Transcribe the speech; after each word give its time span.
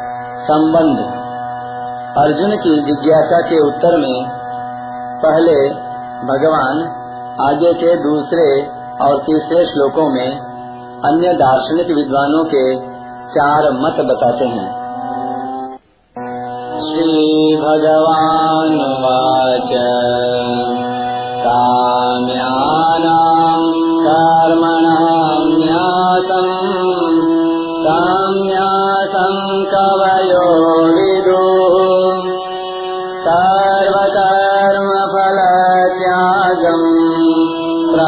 संबंध। 0.00 0.98
अर्जुन 2.18 2.50
की 2.50 2.82
जिज्ञासा 2.82 3.40
के 3.40 3.66
उत्तर 3.66 3.96
में, 3.96 4.24
पहले 5.22 5.68
भगवान, 6.26 6.82
आगे 7.40 7.74
के 7.74 7.96
दूसरे 7.96 8.66
और 9.04 9.18
तीसरे 9.18 9.66
श्लोकों 9.66 10.10
में 10.14 10.38
अन्य 11.04 11.34
दार्शनिक 11.34 11.86
विद्वानों 11.86 12.44
के 12.44 12.76
चार 13.28 13.62
मत 13.72 13.96
बताते 14.06 14.44
हैं। 14.44 14.78
श्री 16.78 17.56
भगवान 17.56 18.76
वाच 18.76 19.70
काम्यानां 21.44 22.67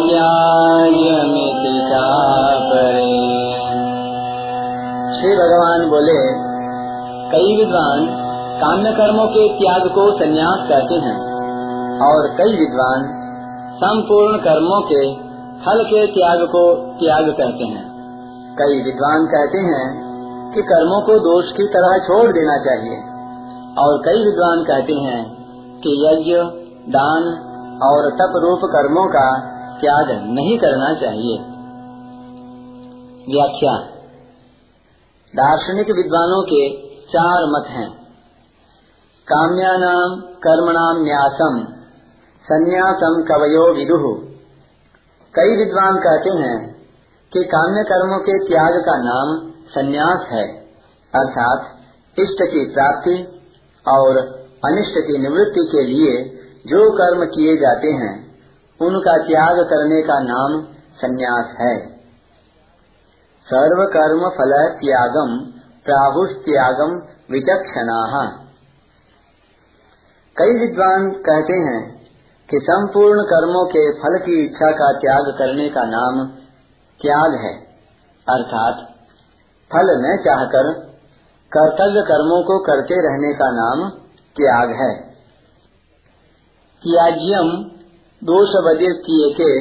त्याज्यमिति 0.04 1.74
श्री 5.16 5.32
भगवान 5.36 5.80
बोले, 5.90 6.20
कई 7.32 7.51
विद्वान 7.56 8.01
काम्य 8.57 8.93
कर्मों 8.93 9.26
के 9.26 9.49
त्याग 9.49 9.90
को 9.90 10.12
संन्यास 10.12 10.68
कहते 10.68 10.95
हैं। 10.95 11.37
और 12.01 12.29
कई 12.29 12.57
विद्वान 12.57 13.23
संपूर्ण 13.76 14.38
कर्मों 14.38 14.80
के 14.82 15.15
फल 15.65 15.85
के 15.85 16.07
त्याग 16.07 16.38
को 16.40 16.74
त्याग 16.74 17.24
कहते 17.29 17.65
हैं। 17.65 17.87
कई 18.54 18.82
विद्वान 18.82 19.26
कहते 19.26 19.59
हैं 19.59 20.07
कि 20.54 20.63
कर्मों 20.63 21.01
को 21.01 21.18
दोष 21.18 21.52
की 21.52 21.66
तरह 21.66 21.98
छोड़ 21.98 22.32
देना 22.32 22.57
चाहिए। 22.57 22.96
और 23.79 24.02
कई 24.04 24.24
विद्वान 24.24 24.65
कहते 24.65 24.93
हैं 24.93 25.37
कि 25.80 26.07
यज्ञ, 26.07 26.35
दान 26.93 27.23
और 27.82 28.10
तप 28.10 28.32
रूप 28.37 28.60
कर्मों 28.65 29.09
का 29.09 29.41
त्याग 29.80 30.10
नहीं 30.10 30.59
करना 30.59 30.95
चाहिए। 30.95 31.38
व्याख्या। 33.35 33.79
दार्शनिक 35.37 35.87
विद्वानों 35.96 36.43
के 36.43 36.76
चार 36.87 37.45
मत 37.45 37.65
हैं। 37.68 38.05
काम्यानाम 39.32 40.21
कर्मणाम 40.21 41.05
न्यासम। 41.05 41.65
संन्यासम 42.45 43.23
कवयो 43.23 43.74
विदुः। 43.74 44.29
कई 45.35 45.57
विद्वान 45.57 45.96
कहते 45.96 46.30
हैं 46.30 46.77
कि 47.32 47.45
काम्य 47.45 47.82
कर्मों 47.82 48.19
के 48.19 48.38
त्याग 48.38 48.80
का 48.80 48.99
नाम 48.99 49.51
संन्यास 49.51 50.29
है, 50.32 50.49
अर्थात 51.15 51.66
इष्ट 52.19 52.43
की 52.43 52.65
प्राप्ति 52.74 53.43
और 53.88 54.16
अनिष्ट 54.65 55.07
की 55.07 55.19
निवृत्ति 55.19 55.69
के 55.73 55.85
लिए 55.85 56.23
जो 56.66 56.91
कर्म 56.91 57.24
किए 57.24 57.57
जाते 57.57 57.88
हैं, 57.88 58.38
उनका 58.80 59.16
त्याग 59.16 59.60
करने 59.60 60.02
का 60.02 60.19
नाम 60.19 60.63
संन्यास 60.97 61.57
है। 61.60 61.87
सर्व 63.47 63.85
कर्म 63.85 64.28
फल 64.28 64.69
त्यागम 64.69 65.38
प्राहुस्त्यागम 65.84 67.00
विचक्षणा। 67.31 68.43
कई 70.38 70.66
विद्वान 70.66 71.10
कहते 71.10 71.52
हैं 71.52 71.97
कि 72.50 72.58
संपूर्ण 72.62 73.22
कर्मों 73.22 73.66
के 73.66 73.92
फल 73.92 74.19
की 74.19 74.44
इच्छा 74.44 74.70
का 74.70 74.92
त्याग 74.92 75.34
करने 75.38 75.69
का 75.69 75.84
नाम 75.84 76.26
त्याग 77.02 77.34
है। 77.34 77.54
अर्थात, 78.28 78.74
फल 79.72 80.02
न 80.02 80.16
चाहकर 80.24 80.72
कर्तव्य 81.52 82.02
कर्मों 82.02 82.42
को 82.42 82.58
करते 82.58 82.94
रहने 82.94 83.34
का 83.34 83.50
नाम 83.50 83.91
त्याग 84.10 84.69
है। 84.69 85.00
त्याज्यम 86.82 87.64
दोषवदिर 88.24 88.92
किए 88.92 89.34
के 89.34 89.60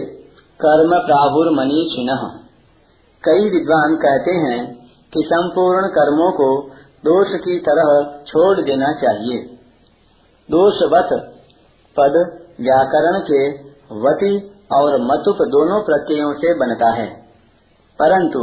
कर्म 0.62 0.90
प्राहुर 1.06 1.52
मनीषिण 1.52 2.40
कई 3.24 3.50
विद्वान 3.50 3.96
कहते 3.96 4.32
हैं 4.32 4.76
कि 5.14 5.30
संपूर्ण 5.34 5.88
कर्मों 5.88 6.32
को 6.32 6.70
दोष 7.06 7.28
की 7.40 7.60
तरह 7.60 8.20
छोड़ 8.28 8.62
देना 8.62 8.94
चाहिए। 8.94 9.55
दोषवत 10.52 11.10
पद 12.00 12.40
व्याकरण 12.62 13.20
के 13.20 13.50
वति 13.96 14.52
और 14.72 15.02
मतुप 15.02 15.36
दोनों 15.36 15.84
प्रत्ययों 15.84 16.34
से 16.34 16.54
बनता 16.54 16.90
है। 16.90 17.08
परंतु 18.00 18.40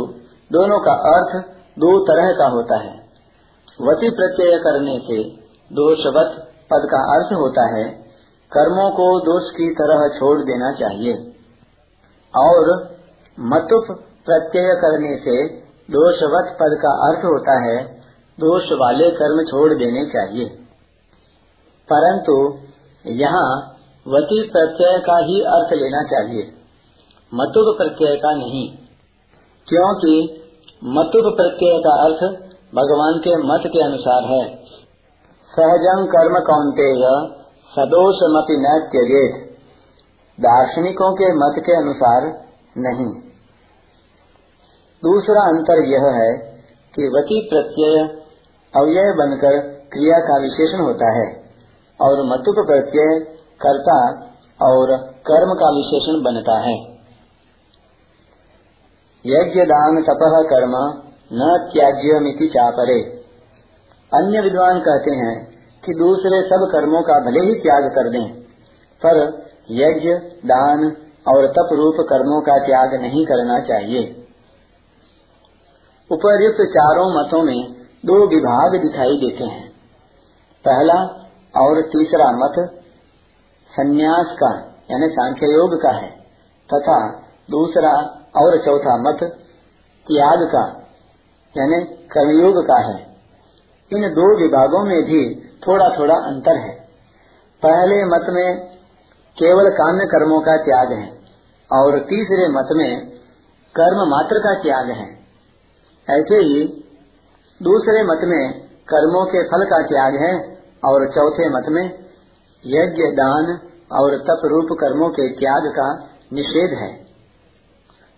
दोनों 0.52 0.80
का 0.80 0.92
अर्थ 0.92 1.46
दो 1.78 1.98
तरह 1.98 2.38
का 2.38 2.46
होता 2.46 2.76
है। 2.76 3.02
वति 3.80 4.10
प्रत्यय 4.10 4.58
करने 4.58 4.98
से 4.98 5.24
दोषवत 5.72 6.48
पद 6.48 6.88
का 6.90 7.14
अर्थ 7.14 7.32
होता 7.32 7.78
है, 7.78 7.84
कर्मों 8.52 8.90
को 8.90 9.20
दोष 9.20 9.50
की 9.50 9.70
तरह 9.70 10.19
छोड़ 10.19 10.38
देना 10.38 10.72
चाहिए। 10.72 11.14
और 12.36 12.90
मतुप 13.40 13.86
प्रत्यय 14.26 14.74
करने 14.74 15.16
से 15.16 15.48
दोषवत 15.90 16.56
पद 16.60 16.78
का 16.82 17.08
अर्थ 17.08 17.24
होता 17.24 17.66
है, 17.66 17.84
दोष 18.40 18.64
वाले 18.72 19.10
कर्म 19.10 19.44
छोड़ 19.44 19.74
देने 19.74 20.06
चाहिए। 20.06 20.62
परंतु 21.92 22.58
यहाँ 23.06 23.76
वती 24.08 24.50
प्रत्यय 24.53 24.98
का 24.98 25.19
ही 25.19 25.42
अर्थ 25.42 25.72
लेना 25.72 26.03
चाहिए। 26.03 26.53
मतुप 27.34 27.76
प्रत्यय 27.78 28.16
का 28.16 28.34
नहीं। 28.34 28.69
क्योंकि 29.69 30.42
मतुप 30.84 31.34
प्रत्यय 31.36 31.78
का 31.78 32.02
अर्थ 32.04 32.34
भगवान 32.75 33.19
के 33.19 33.36
मत 33.36 33.60
के 33.66 33.84
अनुसार 33.84 34.25
है। 34.25 34.56
सहजं 35.48 36.06
कर्म 36.06 36.34
कौंतेय 36.34 37.34
सदोष 37.72 38.16
मति 38.22 38.56
न 38.60 38.88
त्यजेत। 38.92 39.50
दार्शनिकों 40.41 41.12
के 41.12 41.34
मत 41.34 41.66
के 41.66 41.72
अनुसार 41.72 42.47
नहीं। 42.78 43.32
दूसरा 45.04 45.42
अंतर 45.42 45.84
यह 45.84 46.22
है 46.22 46.38
कि 46.94 47.08
वती 47.08 47.48
प्रत्यय 47.50 48.22
अव्यय 48.76 49.14
बनकर 49.19 49.82
क्रिया 49.92 50.19
का 50.19 50.38
विशेषण 50.38 50.81
होता 50.81 51.19
है। 51.19 51.41
और 52.02 52.22
मतुप 52.26 52.66
प्रत्यय 52.66 53.18
कर्ता 53.60 53.98
और 54.60 54.96
कर्म 55.26 55.54
का 55.54 55.68
विशेषण 55.70 56.22
बनता 56.22 56.58
है। 56.58 56.74
यज्ञ 59.24 59.64
दान 59.64 60.02
तपह 60.02 60.40
कर्म 60.42 60.72
न 61.32 61.70
त्याज्य 61.72 62.18
मिति 62.18 62.46
चापरे। 62.46 63.00
अन्य 64.12 64.40
विद्वान 64.40 64.80
कहते 64.80 65.14
हैं 65.16 65.34
कि 65.84 65.94
दूसरे 65.94 66.40
सब 66.42 66.66
कर्मों 66.72 67.02
का 67.02 67.18
भले 67.20 67.40
ही 67.40 67.54
त्याग 67.54 67.84
कर 67.90 68.10
दें, 68.10 68.26
पर 69.02 69.20
यज्ञ, 69.70 70.10
दान 70.46 70.84
और 71.28 71.46
तप 71.46 71.69
रूप 71.72 71.96
कर्मों 72.08 72.40
का 72.40 72.58
त्याग 72.58 72.94
नहीं 73.02 73.24
करना 73.26 73.58
चाहिए। 73.60 74.02
उपर्युक्त 76.10 76.62
चारों 76.70 77.08
मतों 77.14 77.42
में 77.42 77.60
दो 78.06 78.26
विभाग 78.26 78.80
दिखाई 78.82 79.16
देते 79.16 79.44
हैं। 79.44 79.69
पहला 80.64 80.98
और 81.54 81.80
तीसरा 81.82 82.30
मत 82.32 82.58
संन्यास 83.72 84.36
का 84.38 84.50
यानी 84.90 85.08
सांख्य 85.08 85.46
योग 85.46 85.82
का 85.82 85.90
है, 85.90 86.10
तथा 86.70 86.98
दूसरा 87.50 87.90
और 88.36 88.56
चौथा 88.64 88.96
मत 89.02 89.19
त्याग 90.06 90.43
का, 90.49 90.62
यानी 91.56 91.81
कर्मयोग 91.84 92.66
का 92.66 92.78
है। 92.78 92.96
इन 93.90 94.08
दो 94.08 94.26
विभागों 94.37 94.84
में 94.84 95.02
भी 95.02 95.34
थोड़ा 95.66 95.88
थोड़ा 95.99 96.14
अंतर 96.14 96.56
है। 96.56 96.75
पहले 97.62 98.05
मत 98.05 98.26
में 98.31 98.66
केवल 99.37 99.70
काम्य 99.70 100.06
कर्मों 100.06 100.40
का 100.40 100.56
त्याग 100.56 100.93
है, 100.93 101.08
और 101.70 101.98
तीसरे 101.98 102.48
मत 102.48 102.69
में 102.72 103.10
कर्म 103.75 104.00
मात्र 104.08 104.38
का 104.38 104.55
त्याग 104.55 104.90
है। 104.90 105.10
ऐसे 106.08 106.37
ही 106.37 106.64
दूसरे 107.62 108.02
मत 108.02 108.20
में 108.25 108.60
कर्मों 108.88 109.25
के 109.25 109.43
फल 109.43 109.64
का 109.64 109.82
त्याग 109.82 110.14
है 110.14 110.62
और 110.82 111.06
चौथे 111.08 111.49
मत 111.49 111.69
में, 111.69 111.84
यज्ञ 112.64 113.02
दान 113.12 113.50
और 113.93 114.17
तप 114.20 114.43
रूप 114.44 114.69
कर्मों 114.81 115.08
के 115.11 115.29
त्याग 115.32 115.69
का 115.73 115.88
निषेध 116.32 116.76
है। 116.79 116.90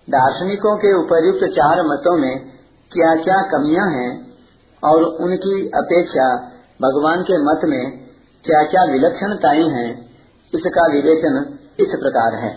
दार्शनिकों 0.08 0.76
के 0.76 0.92
उपर्युक्त 0.94 1.44
चार 1.54 1.82
मतों 1.82 2.16
में 2.18 2.32
क्या 2.92 3.14
क्या 3.16 3.40
कमियाँ 3.48 3.86
हैं 3.90 4.10
और 4.82 5.04
उनकी 5.20 5.54
अपेक्षा 5.74 6.26
भगवान 6.82 7.22
के 7.22 7.38
मत 7.44 7.64
में 7.64 7.82
क्या 8.44 8.62
क्या 8.62 8.82
विलक्षणताएँ 8.84 9.68
हैं, 9.70 9.90
इसका 10.52 10.86
विवेचन 10.92 11.38
इस 11.80 11.96
प्रकार 12.00 12.34
है। 12.34 12.52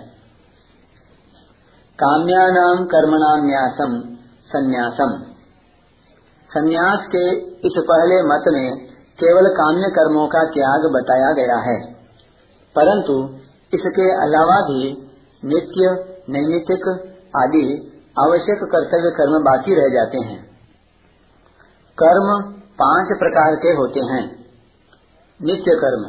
काम्यानाम 2.00 2.84
कर्मणाम 2.86 3.46
न्यासम 3.46 3.94
संन्यासम 4.50 5.16
संन्यास 6.50 7.08
के 7.08 7.24
इस 7.68 7.80
पहले 7.88 8.22
मत 8.24 8.44
में 8.48 8.97
केवल 9.20 9.50
काम्य 9.50 9.90
कर्मों 9.90 10.28
का 10.28 10.44
त्याग 10.44 10.92
बताया 10.92 11.32
गया 11.32 11.58
है। 11.58 11.94
परंतु 12.76 13.36
इसके 13.74 14.12
अलावा 14.12 14.62
भी 14.62 15.12
नित्य 15.46 16.06
नैमितिक 16.30 16.90
आदि 17.36 17.94
आवश्यक 18.20 18.60
कर्तव्य 18.64 19.12
कर्म 19.12 19.44
बाकी 19.44 19.76
रह 19.76 19.94
जाते 19.94 20.18
हैं। 20.18 20.48
कर्म 22.04 22.52
पाँच 22.54 23.08
प्रकार 23.20 23.56
के 23.56 23.70
होते 23.70 24.00
हैं। 24.00 24.46
नित्य 25.42 25.72
कर्म। 25.72 26.04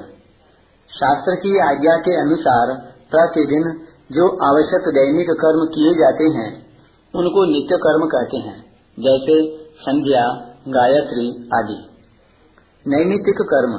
शास्त्र 0.90 1.34
की 1.34 1.60
आज्ञा 1.60 1.96
के 1.96 2.20
अनुसार 2.20 2.74
प्रतिदिन 3.10 3.86
जो 4.12 4.28
आवश्यक 4.44 4.80
दैनिक 4.80 5.30
कर्म 5.30 5.66
किए 5.66 5.94
जाते 5.94 6.24
हैं, 6.24 6.66
उनको 7.14 7.44
नित्य 7.44 7.76
कर्म 7.76 8.06
कहते 8.06 8.36
हैं, 8.36 8.64
जैसे 9.00 9.56
संध्या, 9.80 10.54
गायत्री 10.68 11.50
आदि। 11.54 11.97
नैमित्तिक 12.88 13.36
कर्म, 13.42 13.72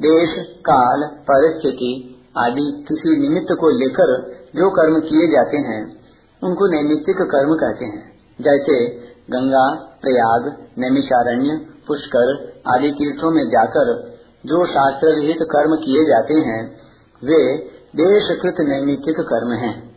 देश, 0.00 0.46
काल, 0.60 1.02
परिस्थिति 1.06 2.16
आदि 2.38 2.84
किसी 2.88 3.16
निमित्त 3.20 3.46
को 3.50 3.78
लेकर 3.78 4.30
जो 4.56 4.70
कर्म 4.70 5.00
किए 5.00 5.28
जाते 5.28 5.56
हैं, 5.56 5.96
उनको 6.42 6.66
नैमित्तिक 6.66 7.16
कर्म 7.16 7.54
कहते 7.54 7.84
हैं 7.84 8.12
जैसे 8.40 8.86
गंगा, 9.30 9.74
प्रयाग, 10.02 10.56
नैमिषारण्य, 10.78 11.66
पुष्कर 11.88 12.52
आदि 12.66 12.90
तीर्थों 12.90 13.30
में 13.30 13.44
जाकर 13.48 14.10
जो 14.46 14.66
शास्त्र 14.66 15.20
विहित 15.20 15.36
कर्म 15.42 15.76
किए 15.76 16.04
जाते 16.04 16.34
हैं, 16.34 16.76
वे 17.24 17.56
देशकृत 17.96 18.54
नैमित्तिक 18.60 19.20
कर्म 19.20 19.52
हैं। 19.52 19.90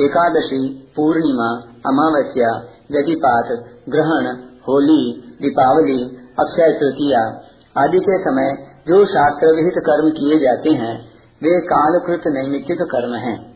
एकादशी, 0.00 0.92
पूर्णिमा, 0.96 1.50
अमावस्या 1.86 2.52
व्यतिपात 2.90 3.48
ग्रहण, 3.88 4.36
होली, 4.68 5.32
दीपावली 5.42 6.19
अक्षय 6.40 6.78
तृतीया 6.80 7.42
आदि 7.76 7.98
के 7.98 8.18
समय 8.18 8.70
जो 8.88 9.06
शास्त्र 9.06 9.56
विहित 9.56 9.74
कर्म 9.76 10.10
किए 10.10 10.38
जाते 10.38 10.70
हैं, 10.70 11.00
वे 11.42 11.60
कालकृत 11.60 12.22
नैमित्तिक 12.26 12.82
कर्म 12.82 13.14
हैं। 13.14 13.50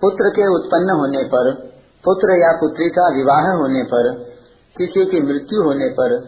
पुत्र 0.00 0.28
के 0.28 0.54
उत्पन्न 0.54 0.90
होने 0.90 1.24
पर, 1.24 1.54
पुत्र 2.04 2.32
या 2.32 2.52
पुत्री 2.52 2.88
का 2.88 3.08
विवाह 3.08 3.56
होने 3.56 3.82
पर, 3.82 4.12
किसी 4.76 5.04
की 5.04 5.20
मृत्यु 5.20 5.62
होने 5.62 5.88
पर, 5.88 6.20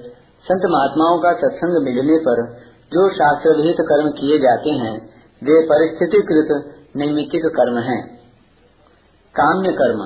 संत 0.44 0.62
महात्माओं 0.70 1.18
का 1.18 1.32
सत्संग 1.32 1.84
मिलने 1.84 2.18
पर 2.18 2.56
जो 2.92 3.10
शास्त्र 3.10 3.56
विहित 3.56 3.76
कर्म 3.80 4.10
किए 4.10 4.38
जाते 4.38 4.70
हैं, 4.70 5.06
वे 5.44 5.66
परिस्थितिकृत 5.66 6.74
नैमित्तिक 6.96 7.42
कर्म 7.46 7.78
हैं। 7.78 8.18
काम्य 9.34 9.72
कर्म 9.72 10.00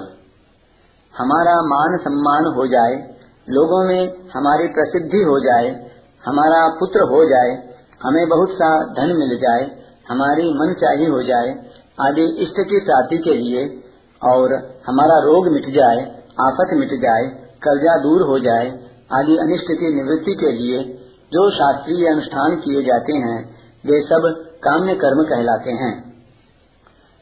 हमारा 1.18 1.62
मान 1.62 1.98
सम्मान 1.98 2.44
हो 2.44 2.66
जाए 2.66 3.11
लोगों 3.48 3.84
में 3.84 4.28
हमारी 4.36 4.66
प्रसिद्धि 4.66 5.22
हो 5.22 5.38
जाए, 5.40 5.90
हमारा 6.26 6.68
पुत्र 6.68 7.00
हो 7.00 7.24
जाए, 7.24 7.72
हमें 8.02 8.28
बहुत 8.28 8.50
सा 8.50 8.84
धन 8.92 9.16
मिल 9.16 9.38
जाए, 9.38 9.70
हमारी 10.08 10.50
मन 10.50 10.74
चाही 10.74 11.04
हो 11.04 11.22
जाए, 11.22 11.64
आदि 12.00 12.24
इष्ट 12.38 12.60
की 12.60 12.80
प्राप्ति 12.84 13.18
के 13.18 13.34
लिए 13.34 13.82
और 14.22 14.54
हमारा 14.86 15.18
रोग 15.18 15.48
मिट 15.48 15.74
जाए, 15.74 16.22
आफत 16.40 16.70
मिट 16.72 16.88
जाए 16.88 17.42
कर्जा 17.62 17.96
दूर 17.96 18.22
हो 18.22 18.38
जाए, 18.38 18.80
आदि 19.12 19.36
अनिष्ट 19.36 19.66
की 19.66 20.02
निवृत्ति 20.02 20.34
के 20.34 20.52
लिए 20.52 20.84
जो 21.32 21.50
शास्त्रीय 21.50 22.08
अनुष्ठान 22.08 22.56
किए 22.56 22.82
जाते 22.82 23.12
हैं, 23.12 23.50
वे 23.86 24.00
सब 24.00 24.44
काम्य 24.64 24.94
कर्म 24.94 25.22
कहलाते 25.22 25.70
हैं। 25.70 26.12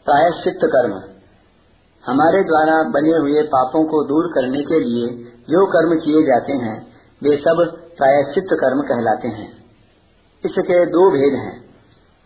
प्रायश्चित 0.05 0.59
कर्म। 0.65 0.93
हमारे 2.07 2.43
द्वारा 2.43 2.83
बने 2.83 3.17
हुए 3.17 3.43
पापों 3.43 3.85
को 3.85 4.05
दूर 4.05 4.27
करने 4.27 4.63
के 4.63 4.81
लिए 4.81 5.30
जो 5.49 5.65
कर्म 5.67 5.95
किए 5.99 6.23
जाते 6.23 6.53
हैं, 6.53 6.77
वे 7.23 7.37
सब 7.39 7.63
प्रायश्चित 7.99 8.53
कर्म 8.55 8.83
कहलाते 8.83 9.29
हैं। 9.29 9.49
इसके 10.45 10.85
दो 10.87 11.11
भेद 11.11 11.35
हैं, 11.35 11.55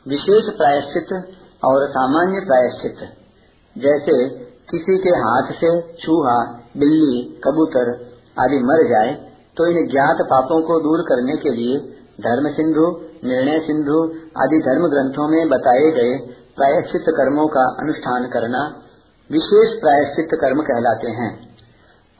विशेष 0.07 0.51
प्रायश्चित 0.57 1.13
और 1.65 1.87
सामान्य 1.91 2.41
प्रायश्चित। 2.47 3.07
जैसे 3.77 4.17
किसी 4.71 4.99
के 4.99 5.15
हाथ 5.19 5.53
से 5.53 5.71
चूहा 5.97 6.37
बिल्ली, 6.77 7.23
कबूतर 7.45 7.91
आदि 8.41 8.59
मर 8.65 8.83
जाए 8.89 9.15
तो 9.57 9.67
इन 9.67 9.87
ज्ञात 9.89 10.23
पापों 10.31 10.61
को 10.63 10.79
दूर 10.81 11.03
करने 11.03 11.37
के 11.37 11.51
लिए 11.51 11.79
धर्म 12.21 12.49
सिंधु, 12.53 12.87
निर्णय 13.25 13.61
सिंधु 13.61 13.99
आदि 14.41 14.59
धर्म 14.61 14.87
ग्रंथों 14.89 15.29
में 15.29 15.49
बताए 15.49 15.91
गए 15.91 16.17
प्रायश्चित 16.57 17.05
कर्मों 17.11 17.47
का 17.49 17.65
अनुष्ठान 17.81 18.27
करना 18.29 18.63
विशेष 19.31 19.81
प्रायश्चित 19.81 20.39
कर्म 20.41 20.63
कहलाते 20.63 21.11
हैं। 21.11 21.31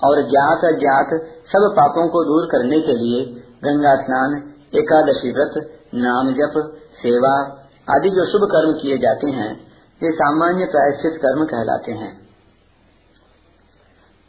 और 0.05 0.23
ज्ञात 0.23 0.75
अज्ञात 0.75 1.07
सब 1.47 1.75
पापों 1.77 2.09
को 2.09 2.25
दूर 2.25 2.47
करने 2.47 2.81
के 2.81 2.93
लिए 2.93 3.25
गंगा 3.65 3.95
स्नान, 3.95 4.55
एकादशी 4.75 5.33
व्रत, 5.33 5.81
नाम 5.95 6.33
जप, 6.33 6.79
सेवा 6.95 7.61
आदि 7.91 8.09
जो 8.11 8.27
शुभ 8.27 8.49
कर्म 8.51 8.83
किए 8.83 8.99
जाते 8.99 9.31
हैं, 9.31 9.61
ये 10.03 10.13
सामान्य 10.13 10.65
प्रायश्चित 10.65 11.13
कर्म 11.23 11.45
कहलाते 11.45 11.93
हैं। 11.93 12.25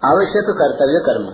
आवश्यक 0.06 0.46
कर्तव्य 0.50 1.00
कर्म। 1.00 1.32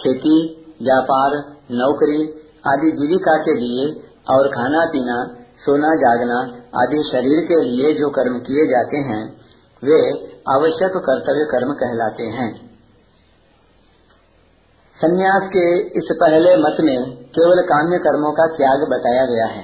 खेती, 0.00 0.64
व्यापार, 0.82 1.36
नौकरी 1.70 2.22
आदि 2.66 2.90
जीविका 2.90 3.36
के 3.36 3.54
लिए 3.54 4.02
और 4.30 4.48
खाना 4.48 4.84
पीना 4.84 5.36
सोना 5.58 5.94
जागना 5.94 6.38
आदि 6.82 7.08
शरीर 7.12 7.44
के 7.44 7.64
लिए 7.64 7.94
जो 7.94 8.10
कर्म 8.10 8.38
किए 8.38 8.66
जाते 8.66 8.96
हैं, 8.96 9.36
वे 9.84 10.10
आवश्यक 10.48 10.92
कर्तव्य 10.96 11.44
कर्म 11.44 11.72
कहलाते 11.72 12.22
हैं। 12.22 12.69
संन्यास 15.00 15.44
के 15.52 15.66
इस 15.98 16.08
पहले 16.14 16.50
मत 16.56 16.80
में 16.80 16.96
केवल 17.34 17.60
काम्य 17.64 17.98
कर्मों 17.98 18.32
का 18.32 18.46
त्याग 18.56 18.82
बताया 18.88 19.24
गया 19.26 19.46
है, 19.46 19.62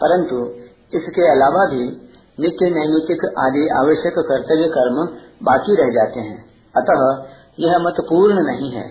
परंतु 0.00 0.38
इसके 0.92 1.26
अलावा 1.32 1.64
भी 1.66 1.82
नित्य 2.38 2.70
नैमितिक 2.70 3.26
आदि 3.38 3.66
आवश्यक 3.78 4.18
कर्तव्य 4.20 4.68
कर्म 4.68 5.02
बाकी 5.42 5.76
रह 5.76 5.90
जाते 5.90 6.20
हैं। 6.20 6.38
अतः 6.74 7.04
यह 7.58 7.78
मत 7.78 8.00
पूर्ण 8.08 8.46
नहीं 8.46 8.70
है, 8.72 8.86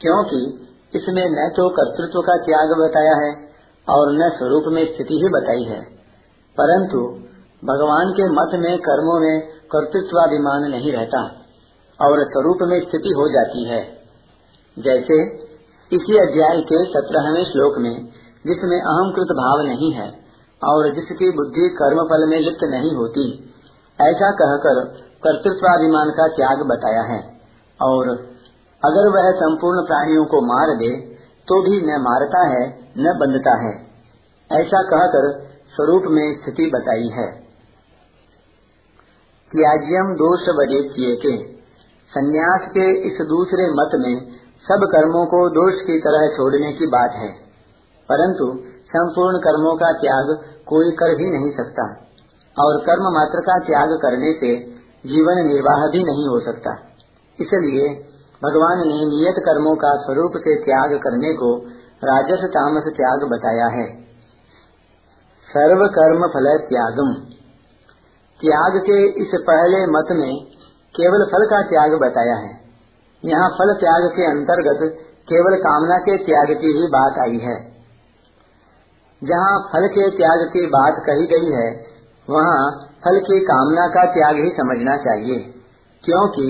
क्योंकि 0.00 0.40
इसमें 0.94 1.24
न 1.30 1.48
तो 1.50 1.68
कर्तृत्व 1.72 2.20
का 2.22 2.36
त्याग 2.44 2.78
बताया 2.78 3.16
है 3.16 3.34
और 3.88 4.12
न 4.12 4.30
स्वरूप 4.38 4.72
में 4.72 4.84
स्थिति 4.84 5.20
ही 5.22 5.28
बताई 5.30 5.64
है। 5.64 5.80
परंतु 6.56 7.04
भगवान 7.62 8.12
के 8.12 8.32
मत 8.32 8.58
में 8.60 8.72
कर्मों 8.78 9.20
में 9.20 9.36
कर्तृत्वाभिमान 9.70 10.70
नहीं 10.70 10.92
रहता 10.92 11.20
और 12.00 12.24
स्वरूप 12.24 12.58
में 12.62 12.80
स्थिति 12.80 13.14
हो 13.16 13.28
जाती 13.28 13.68
है। 13.68 13.97
जैसे 14.78 15.16
इसी 15.92 16.16
अध्याय 16.18 16.60
के 16.62 16.78
सत्रहवें 16.84 17.44
श्लोक 17.44 17.78
में, 17.78 17.94
जिसमें 18.46 18.78
अहम 18.80 19.12
कृत 19.16 19.30
भाव 19.34 19.60
नहीं 19.66 19.92
है 19.92 20.08
और 20.62 20.88
जिसकी 20.94 21.30
बुद्धि 21.30 21.68
कर्म 21.78 22.02
फल 22.04 22.26
में 22.28 22.38
लिप्त 22.40 22.64
नहीं 22.64 22.94
होती, 22.96 23.24
ऐसा 23.98 24.30
कहकर 24.32 24.80
कर्तृत्वाभिमान 25.22 26.10
का 26.10 26.26
त्याग 26.28 26.62
बताया 26.66 27.02
है। 27.02 27.20
और 27.80 28.08
अगर 28.82 29.08
वह 29.08 29.30
संपूर्ण 29.32 29.86
प्राणियों 29.86 30.24
को 30.24 30.40
मार 30.46 30.76
दे 30.76 30.90
तो 31.48 31.60
भी 31.62 31.80
न 31.80 32.00
मारता 32.00 32.40
है, 32.46 32.64
न 32.98 33.18
बंधता 33.20 33.52
है। 33.62 33.74
ऐसा 34.50 34.82
कहकर 34.82 35.28
स्वरूप 35.68 36.02
में 36.06 36.26
स्थिति 36.34 36.70
बताई 36.74 37.08
है। 37.12 37.28
त्याज्यम 39.52 40.14
दोष 40.14 40.48
बजे 40.56 40.82
किए 40.88 41.14
के 41.16 41.36
संन्यास 42.12 42.68
के 42.70 42.86
इस 43.08 43.18
दूसरे 43.26 43.64
मत 43.70 43.90
में 43.94 44.14
सब 44.64 44.88
कर्मों 44.92 45.26
को 45.26 45.48
दोष 45.48 45.74
की 45.74 45.98
तरह 45.98 46.36
छोड़ने 46.36 46.72
की 46.72 46.86
बात 46.86 47.10
है। 47.10 47.28
परंतु 48.08 48.68
संपूर्ण 48.86 49.38
कर्मों 49.38 49.76
का 49.76 49.92
त्याग 49.92 50.44
कोई 50.66 50.90
कर 50.90 51.06
ही 51.06 51.30
नहीं 51.30 51.50
सकता, 51.50 51.86
और 52.64 52.80
कर्म 52.80 53.02
मात्र 53.02 53.40
का 53.40 53.58
त्याग 53.58 53.98
करने 54.02 54.32
से 54.32 54.70
जीवन 55.06 55.46
निर्वाह 55.46 55.86
भी 55.86 56.04
नहीं 56.04 56.28
हो 56.28 56.40
सकता। 56.40 56.70
इसलिए 57.40 57.88
भगवान 58.44 58.78
ने 58.78 58.94
नियत 58.94 59.34
कर्मों 59.38 59.76
का 59.76 59.96
स्वरूप 59.96 60.32
से 60.36 60.54
त्याग 60.54 61.00
करने 61.02 61.32
को 61.32 61.56
राजस 62.04 62.44
तामस 62.44 62.82
त्याग 62.96 63.28
बताया 63.30 63.66
है। 63.66 63.86
सर्व 65.48 65.86
कर्म 65.86 66.26
फल 66.26 66.58
त्यागम। 66.58 67.14
त्याग 68.40 68.78
के 68.78 69.06
इस 69.22 69.28
पहले 69.34 69.86
मत 69.86 70.06
में 70.10 70.44
केवल 70.94 71.24
फल 71.32 71.46
का 71.46 71.62
त्याग 71.62 72.00
बताया 72.00 72.34
है। 72.34 72.67
यहाँ 73.24 73.48
फल 73.50 73.72
त्याग 73.76 74.06
के 74.12 74.26
अंतर्गत 74.26 74.82
केवल 75.28 75.56
कामना 75.60 75.98
के 76.00 76.16
त्याग 76.24 76.52
की 76.60 76.72
ही 76.74 76.86
बात 76.90 77.18
आई 77.18 77.38
है। 77.40 77.56
जहाँ 79.22 79.58
फल 79.72 79.86
के 79.88 80.08
त्याग 80.16 80.44
की 80.48 80.66
बात 80.68 81.02
कही 81.06 81.26
गई 81.26 81.50
है, 81.52 81.68
वहाँ 82.28 82.60
फल 83.04 83.18
की 83.20 83.38
कामना 83.44 83.86
का 83.88 84.04
त्याग 84.12 84.36
ही 84.36 84.50
समझना 84.52 84.96
चाहिए, 84.98 85.38
क्योंकि 86.04 86.46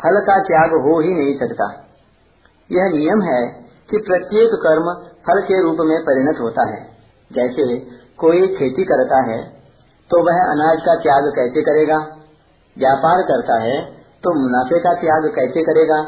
फल 0.00 0.20
का 0.20 0.38
त्याग 0.44 0.76
हो 0.82 1.00
ही 1.00 1.14
नहीं 1.14 1.34
सकता। 1.38 1.68
यह 2.70 2.90
नियम 2.90 3.22
है 3.22 3.40
कि 3.90 3.98
प्रत्येक 4.02 4.54
कर्म 4.60 4.92
फल 5.26 5.40
के 5.42 5.62
रूप 5.62 5.78
में 5.82 5.98
परिणत 6.04 6.40
होता 6.40 6.68
है। 6.70 6.80
जैसे 7.30 7.64
कोई 8.18 8.46
खेती 8.56 8.84
करता 8.84 9.20
है 9.24 9.42
तो 10.10 10.18
वह 10.22 10.38
अनाज 10.44 10.80
का 10.80 10.94
त्याग 11.02 11.28
कैसे 11.36 11.62
करेगा? 11.62 11.96
व्यापार 12.76 13.22
करता 13.22 13.54
है 13.62 13.76
तो 14.24 14.42
मुनाफे 14.42 14.78
का 14.78 14.94
त्याग 14.94 15.32
कैसे 15.36 15.62
करेगा? 15.62 16.04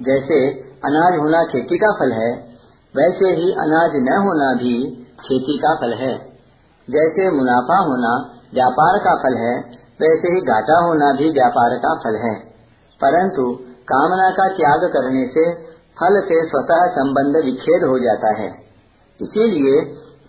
जैसे 0.00 0.50
अनाज 0.84 1.18
होना 1.18 1.44
खेती 1.44 1.78
का 1.78 1.92
फल 1.92 2.12
है, 2.12 2.52
वैसे 2.96 3.28
ही 3.28 3.52
अनाज 3.52 3.90
न 3.94 4.18
होना 4.18 4.54
भी 4.54 5.04
खेती 5.20 5.58
का 5.58 5.74
फल 5.74 5.94
है। 5.94 6.18
जैसे 6.90 7.30
मुनाफा 7.30 7.78
होना 7.78 8.40
व्यापार 8.54 8.98
का 8.98 9.14
फल 9.14 9.36
है, 9.36 9.58
वैसे 10.00 10.28
ही 10.28 10.40
घाटा 10.40 10.84
होना 10.84 11.12
भी 11.12 11.30
व्यापार 11.30 11.78
का 11.78 11.94
फल 11.94 12.16
है। 12.16 12.34
परंतु 13.04 13.52
कामना 13.88 14.30
का 14.30 14.48
त्याग 14.48 14.80
करने 14.84 15.26
से 15.26 15.54
फल 15.70 16.20
से 16.20 16.48
स्वतः 16.48 16.86
संबंध 16.86 17.44
विच्छेद 17.44 17.84
हो 17.84 17.98
जाता 17.98 18.28
है। 18.28 18.48
इसीलिए 19.22 19.80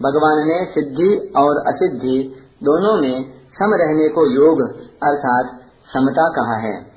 भगवान 0.02 0.48
ने 0.48 0.66
सिद्धि 0.66 1.34
और 1.38 1.58
असिद्धि 1.68 2.36
दोनों 2.64 3.02
में 3.02 3.24
सम 3.32 3.74
रहने 3.74 4.10
को 4.10 4.32
योग 4.32 4.62
अर्थात 5.04 5.46
समता 5.94 6.30
कहा 6.30 6.56
है। 6.56 6.93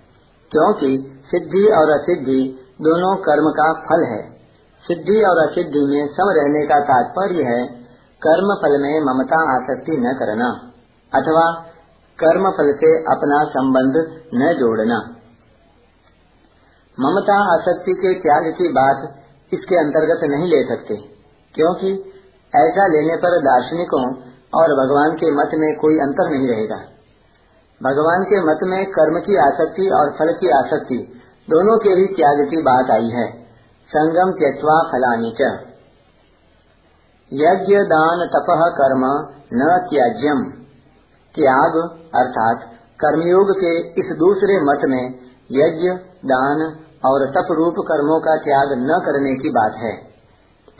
क्योंकि 0.52 0.90
सिद्धि 1.30 1.64
और 1.76 1.90
असिद्धि 1.92 2.40
दोनों 2.82 3.14
कर्म 3.22 3.50
का 3.52 3.66
फल 3.84 4.04
है। 4.06 4.22
सिद्धि 4.84 5.16
और 5.24 5.38
असिद्धि 5.40 5.84
में 5.86 6.06
सम 6.14 6.30
रहने 6.36 6.64
का 6.66 6.78
तात्पर्य 6.86 7.44
है, 7.44 7.60
कर्म 8.22 8.52
फल 8.56 8.76
में 8.82 8.94
ममता 9.04 9.40
आसक्ति 9.52 9.96
न 10.00 10.12
करना 10.18 10.48
अथवा 11.12 11.46
कर्म 12.18 12.48
फल 12.50 12.72
से 12.76 12.90
अपना 13.12 13.42
संबंध 13.50 13.96
न 14.34 14.52
जोड़ना। 14.58 14.98
ममता 16.98 17.36
आसक्ति 17.54 17.94
के 17.94 18.12
त्याग 18.20 18.46
की 18.58 18.68
बात 18.72 19.02
इसके 19.52 19.76
अंतर्गत 19.76 20.22
नहीं 20.30 20.46
ले 20.48 20.60
सकते, 20.68 20.94
क्योंकि 21.54 21.90
ऐसा 22.52 22.86
लेने 22.88 23.16
पर 23.16 23.36
दार्शनिकों 23.42 24.04
और 24.54 24.74
भगवान 24.76 25.16
के 25.16 25.30
मत 25.32 25.50
में 25.54 25.70
कोई 25.78 25.98
अंतर 26.00 26.30
नहीं 26.30 26.48
रहेगा। 26.48 26.78
भगवान 27.82 28.24
के 28.24 28.40
मत 28.40 28.58
में 28.62 28.86
कर्म 28.86 29.18
की 29.18 29.36
आसक्ति 29.36 29.90
और 29.90 30.10
फल 30.10 30.32
की 30.40 30.48
आसक्ति, 30.48 31.20
दोनों 31.50 31.78
के 31.78 31.96
भी 31.96 32.06
त्याग 32.06 32.48
की 32.50 32.62
बात 32.62 32.90
आई 32.90 33.08
है। 33.08 33.32
संगम 33.88 34.32
त्यक्वा 34.32 34.82
फलानी 34.92 35.30
च। 35.30 35.66
यज्ञ 37.32 37.76
दान 37.76 38.26
तपह 38.26 38.68
कर्म 38.68 39.00
न 39.54 39.86
त्याज्यम। 39.90 40.50
त्याग 41.34 41.76
अर्थात 42.14 42.60
कर्मयोग 43.00 43.50
के 43.50 43.78
इस 43.88 44.16
दूसरे 44.18 44.60
मत 44.60 44.80
में 44.84 45.14
यज्ञ, 45.52 45.88
दान 46.28 46.76
और 47.04 47.26
तप 47.26 47.48
रूप 47.52 47.74
कर्मों 47.78 48.20
का 48.20 48.36
त्याग 48.36 48.68
न 48.72 49.02
करने 49.06 49.36
की 49.36 49.48
बात 49.48 49.72
है। 49.74 49.96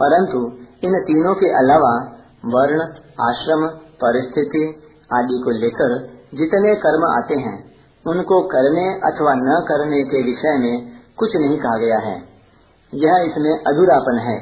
परंतु 0.02 0.38
इन 0.84 1.00
तीनों 1.00 1.34
के 1.34 1.46
अलावा 1.46 2.16
वर्ण, 2.44 2.80
आश्रम, 3.24 3.66
परिस्थिति 4.04 4.82
आदि 5.12 5.42
को 5.44 5.50
लेकर 5.50 6.15
जितने 6.32 6.74
कर्म 6.74 7.04
आते 7.04 7.34
हैं, 7.34 7.56
उनको 8.06 8.40
करने 8.48 8.84
अथवा 9.04 9.34
न 9.34 9.60
करने 9.68 10.02
के 10.04 10.22
विषय 10.22 10.58
में 10.58 10.74
कुछ 11.18 11.36
नहीं 11.36 11.58
कहा 11.58 11.76
गया 11.76 11.98
है। 11.98 12.16
यह 12.92 13.24
इसमें 13.24 13.52
अधूरापन 13.66 14.18
है। 14.18 14.36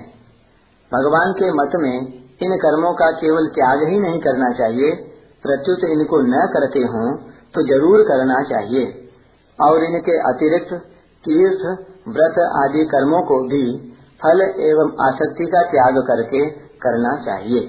भगवान 0.93 1.33
के 1.33 1.51
मत 1.53 1.77
में 1.77 1.97
इन 2.43 2.57
कर्मों 2.57 2.93
का 2.95 3.11
केवल 3.11 3.47
त्याग 3.49 3.83
ही 3.89 4.01
नहीं 4.01 4.21
करना 4.21 4.51
चाहिए। 4.53 4.91
प्रत्युत 5.45 5.85
इनको 5.85 6.21
न 6.21 6.47
करते 6.53 6.81
हों 6.89 7.07
तो 7.55 7.63
ज़रूर 7.63 8.03
करना 8.03 8.43
चाहिए। 8.43 8.85
और 9.59 9.85
इनके 9.85 10.19
अतिरिक्त 10.29 10.73
तीर्थ, 11.25 11.65
व्रत 12.09 12.39
आदि 12.57 12.85
कर्मों 12.85 13.21
को 13.23 13.37
भी 13.49 13.65
फल 14.21 14.41
एवं 14.41 14.91
आसक्ति 15.07 15.47
का 15.47 15.63
त्याग 15.63 15.99
करके 16.03 16.45
करना 16.79 17.17
चाहिए। 17.25 17.61